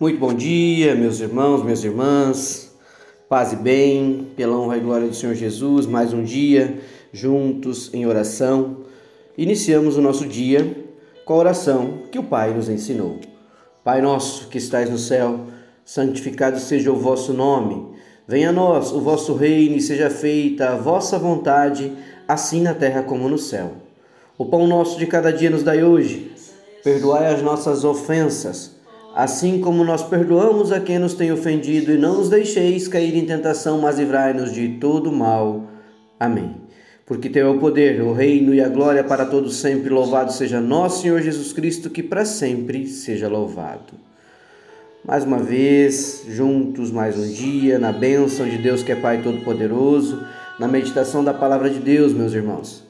[0.00, 2.74] Muito bom dia, meus irmãos, minhas irmãs.
[3.28, 6.80] Paz e bem, pela honra e glória do Senhor Jesus, mais um dia
[7.12, 8.78] juntos em oração.
[9.38, 10.84] Iniciamos o nosso dia
[11.24, 13.20] com a oração que o Pai nos ensinou.
[13.84, 15.46] Pai nosso que estais no céu,
[15.84, 17.94] santificado seja o vosso nome.
[18.26, 21.92] Venha a nós o vosso reino e seja feita a vossa vontade,
[22.26, 23.74] assim na terra como no céu.
[24.36, 26.32] O pão nosso de cada dia nos dai hoje.
[26.82, 28.73] Perdoai as nossas ofensas
[29.14, 33.24] assim como nós perdoamos a quem nos tem ofendido, e não nos deixeis cair em
[33.24, 35.70] tentação, mas livrai-nos de todo mal.
[36.18, 36.56] Amém.
[37.06, 39.90] Porque teu é o poder, o reino e a glória para todos sempre.
[39.90, 43.92] Louvado seja nosso Senhor Jesus Cristo, que para sempre seja louvado.
[45.06, 50.26] Mais uma vez, juntos mais um dia, na bênção de Deus que é Pai Todo-Poderoso,
[50.58, 52.82] na meditação da palavra de Deus, meus irmãos.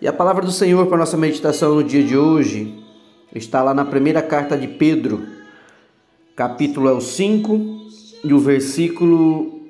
[0.00, 2.74] E a palavra do Senhor para nossa meditação no dia de hoje
[3.34, 5.26] está lá na primeira carta de Pedro,
[6.38, 7.80] capítulo é o 5
[8.22, 9.60] e o versículo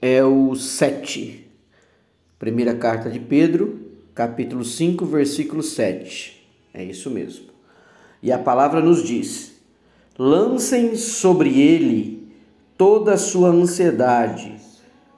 [0.00, 1.46] é o 7.
[2.38, 6.48] Primeira carta de Pedro, capítulo 5, versículo 7.
[6.72, 7.48] É isso mesmo.
[8.22, 9.60] E a palavra nos diz:
[10.18, 12.26] Lancem sobre ele
[12.78, 14.56] toda a sua ansiedade,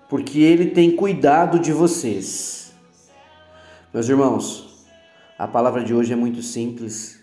[0.08, 2.74] porque ele tem cuidado de vocês.
[3.94, 4.84] Meus irmãos,
[5.38, 7.22] a palavra de hoje é muito simples.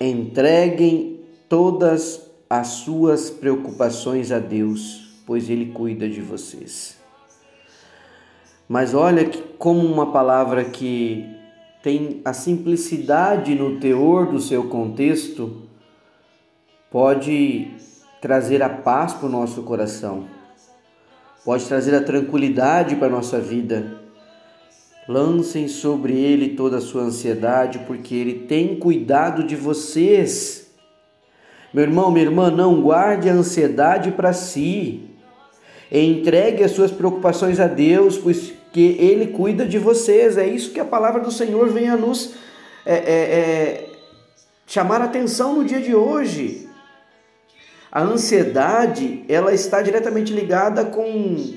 [0.00, 6.98] Entreguem todas as suas preocupações a Deus, pois Ele cuida de vocês.
[8.68, 11.26] Mas olha que, como uma palavra que
[11.82, 15.62] tem a simplicidade no teor do seu contexto
[16.90, 17.70] pode
[18.20, 20.26] trazer a paz para o nosso coração,
[21.44, 24.00] pode trazer a tranquilidade para a nossa vida.
[25.08, 30.67] Lancem sobre ele toda a sua ansiedade, porque ele tem cuidado de vocês.
[31.72, 35.02] Meu irmão, minha irmã, não guarde a ansiedade para si.
[35.92, 40.38] Entregue as suas preocupações a Deus, pois que Ele cuida de vocês.
[40.38, 42.34] É isso que a palavra do Senhor vem a nos
[42.86, 43.90] é, é, é,
[44.66, 46.66] chamar atenção no dia de hoje.
[47.92, 51.54] A ansiedade, ela está diretamente ligada com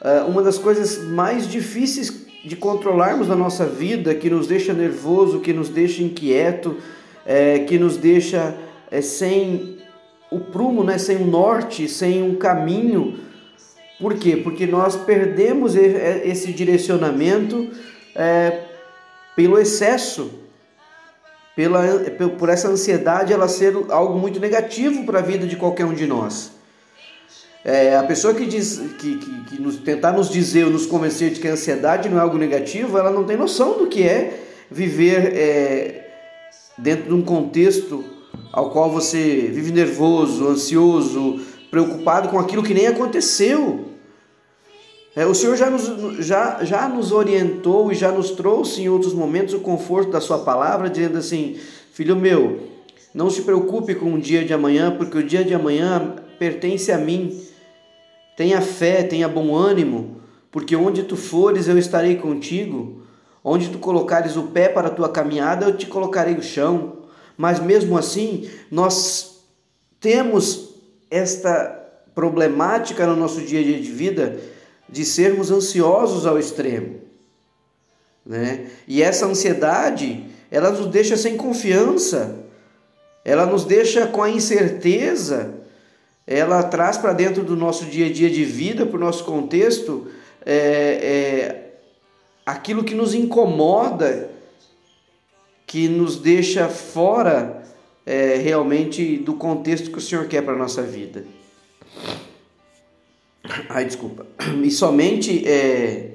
[0.00, 5.40] é, uma das coisas mais difíceis de controlarmos na nossa vida, que nos deixa nervoso,
[5.40, 6.76] que nos deixa inquieto,
[7.26, 8.54] é, que nos deixa
[8.90, 9.78] é, sem
[10.30, 13.18] o prumo, né, sem o norte, sem um caminho.
[13.98, 14.36] Por quê?
[14.36, 17.68] Porque nós perdemos é, esse direcionamento
[18.14, 18.60] é,
[19.34, 20.30] pelo excesso,
[21.56, 21.82] pela,
[22.38, 26.06] por essa ansiedade ela ser algo muito negativo para a vida de qualquer um de
[26.06, 26.52] nós.
[27.64, 31.30] É, a pessoa que diz que, que, que nos, tentar nos dizer ou nos convencer
[31.30, 34.40] de que a ansiedade não é algo negativo, ela não tem noção do que é
[34.70, 36.10] viver é,
[36.78, 38.04] dentro de um contexto
[38.52, 41.40] ao qual você vive nervoso, ansioso,
[41.70, 43.86] preocupado com aquilo que nem aconteceu.
[45.14, 49.12] É, o Senhor já nos, já, já nos orientou e já nos trouxe em outros
[49.12, 51.56] momentos o conforto da Sua palavra, dizendo assim:
[51.92, 52.68] Filho meu,
[53.14, 56.98] não se preocupe com o dia de amanhã, porque o dia de amanhã pertence a
[56.98, 57.42] mim.
[58.36, 60.20] Tenha fé, tenha bom ânimo,
[60.52, 63.02] porque onde tu fores eu estarei contigo.
[63.42, 66.97] Onde tu colocares o pé para a tua caminhada, eu te colocarei o chão
[67.38, 69.44] mas mesmo assim nós
[70.00, 70.74] temos
[71.10, 71.76] esta
[72.14, 74.38] problemática no nosso dia a dia de vida
[74.88, 77.00] de sermos ansiosos ao extremo.
[78.26, 78.66] Né?
[78.88, 82.44] E essa ansiedade, ela nos deixa sem confiança,
[83.24, 85.54] ela nos deixa com a incerteza,
[86.26, 90.08] ela traz para dentro do nosso dia a dia de vida, para o nosso contexto,
[90.44, 91.72] é, é,
[92.44, 94.30] aquilo que nos incomoda,
[95.68, 97.62] que nos deixa fora
[98.06, 101.26] é, realmente do contexto que o Senhor quer para a nossa vida.
[103.68, 104.26] Ai, desculpa.
[104.64, 106.12] E somente é,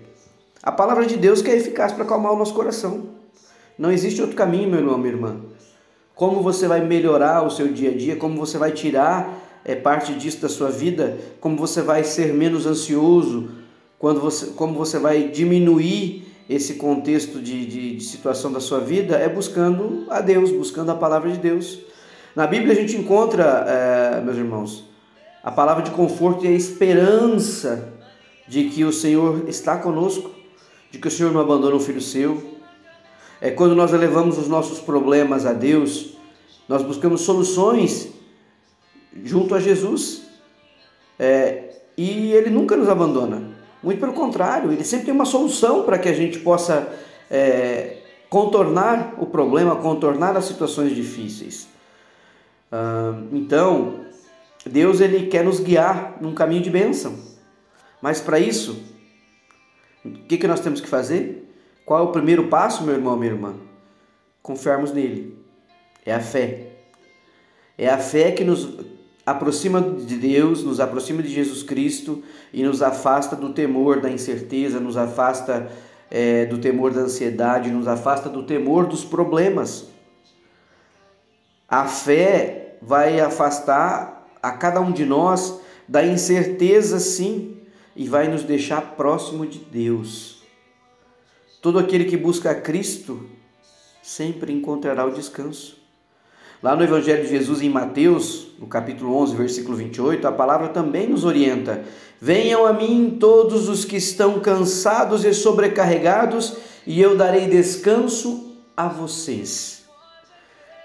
[0.61, 3.09] a palavra de Deus que é eficaz para acalmar o nosso coração.
[3.77, 5.37] Não existe outro caminho, meu irmão, minha irmã.
[6.15, 10.15] Como você vai melhorar o seu dia a dia, como você vai tirar é, parte
[10.15, 13.51] disso da sua vida, como você vai ser menos ansioso,
[13.99, 19.15] quando você, como você vai diminuir esse contexto de, de, de, situação da sua vida
[19.15, 21.79] é buscando a Deus, buscando a palavra de Deus.
[22.35, 24.85] Na Bíblia a gente encontra, é, meus irmãos,
[25.41, 27.93] a palavra de conforto e a esperança
[28.47, 30.31] de que o Senhor está conosco,
[30.91, 32.53] de que o Senhor não abandona um filho seu.
[33.39, 36.17] É quando nós elevamos os nossos problemas a Deus,
[36.67, 38.09] nós buscamos soluções
[39.23, 40.23] junto a Jesus.
[41.17, 43.52] É, e Ele nunca nos abandona.
[43.83, 46.87] Muito pelo contrário, ele sempre tem uma solução para que a gente possa
[47.29, 47.97] é,
[48.29, 51.67] contornar o problema, contornar as situações difíceis.
[53.31, 54.05] então,
[54.65, 57.19] Deus ele quer nos guiar num caminho de bênção.
[58.01, 58.81] Mas para isso,
[60.03, 61.53] o que, que nós temos que fazer?
[61.85, 63.55] Qual é o primeiro passo, meu irmão, minha irmã?
[64.41, 65.37] Confiarmos nele.
[66.05, 66.67] É a fé.
[67.77, 68.77] É a fé que nos
[69.25, 74.79] aproxima de Deus, nos aproxima de Jesus Cristo e nos afasta do temor, da incerteza,
[74.79, 75.71] nos afasta
[76.11, 79.87] é, do temor da ansiedade, nos afasta do temor dos problemas.
[81.67, 87.57] A fé vai afastar a cada um de nós da incerteza, sim,
[87.95, 90.43] e vai nos deixar próximo de Deus.
[91.61, 93.29] Todo aquele que busca Cristo
[94.01, 95.82] sempre encontrará o descanso.
[96.63, 101.09] Lá no Evangelho de Jesus em Mateus, no capítulo 11, versículo 28, a palavra também
[101.09, 101.83] nos orienta:
[102.21, 106.55] Venham a mim todos os que estão cansados e sobrecarregados,
[106.87, 109.83] e eu darei descanso a vocês.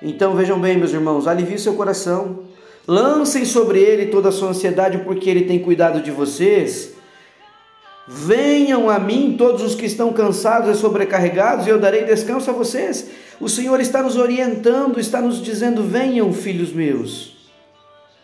[0.02, 2.40] Então vejam bem, meus irmãos, alivie seu coração,
[2.84, 6.97] lancem sobre ele toda a sua ansiedade, porque ele tem cuidado de vocês.
[8.10, 12.54] Venham a mim todos os que estão cansados e sobrecarregados, e eu darei descanso a
[12.54, 13.10] vocês.
[13.38, 17.36] O Senhor está nos orientando, está nos dizendo: venham, filhos meus,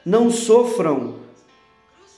[0.05, 1.17] não sofram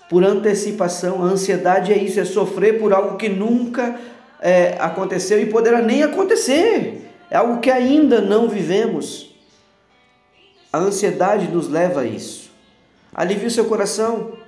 [0.09, 1.25] por antecipação.
[1.25, 3.99] A ansiedade é isso, é sofrer por algo que nunca
[4.41, 9.35] é, aconteceu e poderá nem acontecer, é algo que ainda não vivemos.
[10.73, 12.49] A ansiedade nos leva a isso.
[13.13, 14.46] Alivie o seu coração.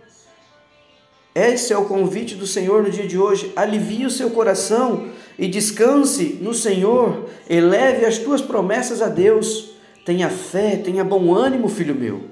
[1.35, 3.53] Esse é o convite do Senhor no dia de hoje.
[3.55, 7.29] Alivie o seu coração e descanse no Senhor.
[7.49, 9.71] Eleve as tuas promessas a Deus.
[10.05, 12.25] Tenha fé, tenha bom ânimo, filho meu.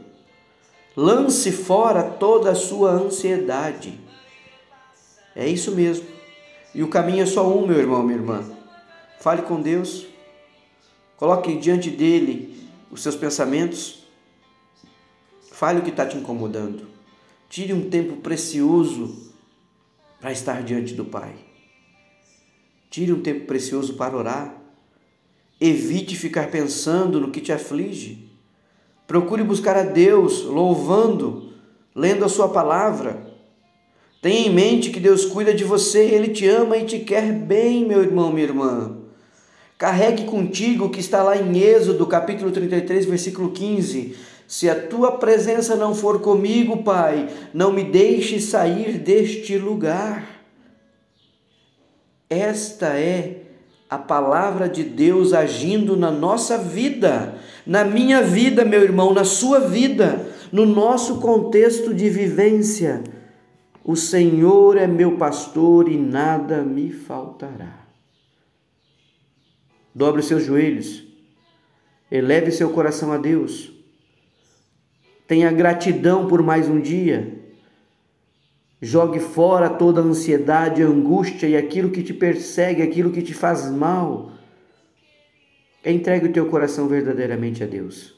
[0.97, 4.01] Lance fora toda a sua ansiedade.
[5.35, 6.07] É isso mesmo.
[6.75, 8.43] E o caminho é só um, meu irmão, minha irmã.
[9.21, 10.07] Fale com Deus.
[11.17, 14.07] Coloque diante dele os seus pensamentos.
[15.53, 16.96] Fale o que está te incomodando.
[17.49, 19.33] Tire um tempo precioso
[20.21, 21.35] para estar diante do Pai.
[22.91, 24.63] Tire um tempo precioso para orar.
[25.61, 28.29] Evite ficar pensando no que te aflige.
[29.07, 31.53] Procure buscar a Deus, louvando,
[31.95, 33.35] lendo a Sua palavra.
[34.21, 37.87] Tenha em mente que Deus cuida de você, Ele te ama e te quer bem,
[37.87, 38.99] meu irmão, minha irmã.
[39.79, 44.17] Carregue contigo o que está lá em Êxodo, capítulo 33, versículo 15.
[44.47, 50.45] Se a tua presença não for comigo, Pai, não me deixe sair deste lugar.
[52.31, 53.43] Esta é
[53.91, 57.35] a palavra de Deus agindo na nossa vida,
[57.67, 63.03] na minha vida, meu irmão, na sua vida, no nosso contexto de vivência.
[63.85, 67.87] O Senhor é meu pastor e nada me faltará.
[69.93, 71.05] Dobre seus joelhos,
[72.11, 73.76] eleve seu coração a Deus
[75.27, 77.35] Tenha gratidão por mais um dia.
[78.81, 83.35] Jogue fora toda a ansiedade, a angústia e aquilo que te persegue, aquilo que te
[83.35, 84.33] faz mal.
[85.85, 88.15] Entregue o teu coração verdadeiramente a Deus.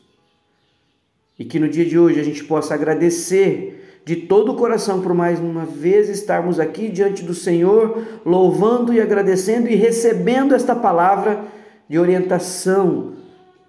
[1.38, 5.14] E que no dia de hoje a gente possa agradecer de todo o coração por
[5.14, 11.44] mais uma vez estarmos aqui diante do Senhor, louvando e agradecendo e recebendo esta palavra
[11.88, 13.14] de orientação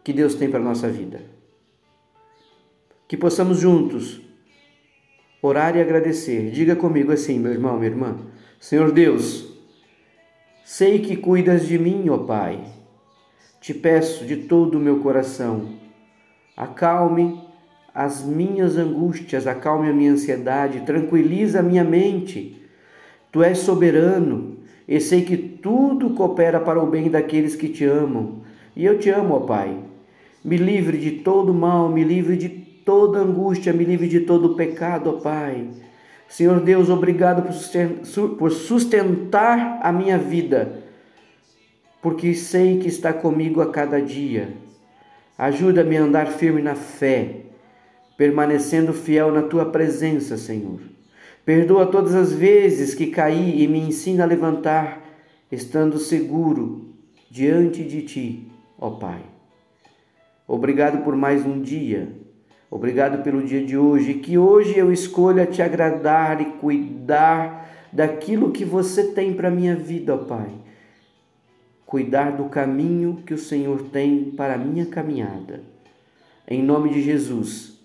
[0.03, 1.38] que Deus tem para a nossa vida
[3.09, 4.21] que possamos juntos
[5.41, 6.51] orar e agradecer.
[6.51, 8.17] Diga comigo assim, meu irmão, minha irmã.
[8.60, 9.51] Senhor Deus,
[10.63, 12.63] sei que cuidas de mim, ó Pai.
[13.60, 15.74] Te peço de todo o meu coração,
[16.55, 17.41] acalme
[17.93, 22.62] as minhas angústias, acalme a minha ansiedade, tranquiliza a minha mente.
[23.31, 24.57] Tu és soberano
[24.88, 28.43] e sei que tudo coopera para o bem daqueles que te amam.
[28.75, 29.84] E eu te amo, ó Pai.
[30.45, 35.09] Me livre de todo mal, me livre de toda angústia, me livre de todo pecado,
[35.09, 35.69] ó Pai.
[36.27, 37.43] Senhor Deus, obrigado
[38.38, 40.83] por sustentar a minha vida,
[42.01, 44.53] porque sei que está comigo a cada dia.
[45.38, 47.45] Ajuda-me a andar firme na fé,
[48.15, 50.79] permanecendo fiel na tua presença, Senhor.
[51.43, 55.01] Perdoa todas as vezes que caí e me ensina a levantar,
[55.51, 56.93] estando seguro
[57.31, 59.21] diante de ti, ó Pai.
[60.48, 62.28] Obrigado por mais um dia
[62.71, 68.63] Obrigado pelo dia de hoje, que hoje eu escolha te agradar e cuidar daquilo que
[68.63, 70.51] você tem para minha vida, ó Pai.
[71.83, 75.63] Cuidar do caminho que o Senhor tem para a minha caminhada.
[76.47, 77.79] Em nome de Jesus,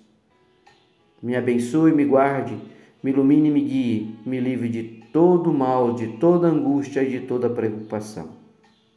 [1.23, 2.55] me abençoe, me guarde,
[3.03, 7.49] me ilumine me guie, me livre de todo mal, de toda angústia e de toda
[7.49, 8.29] preocupação.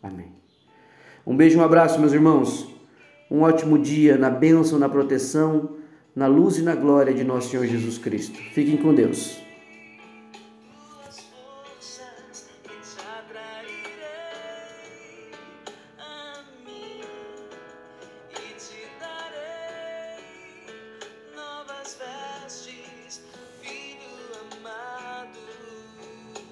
[0.03, 0.27] Amém.
[1.25, 2.76] Um beijo, um abraço, meus irmãos.
[3.29, 5.77] Um ótimo dia na bênção, na proteção
[6.17, 8.39] na luz e na glória de nosso Senhor Jesus Cristo.
[8.51, 9.46] Fiquem com Deus.